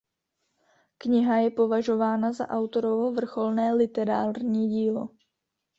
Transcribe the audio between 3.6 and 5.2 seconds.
literární dílo.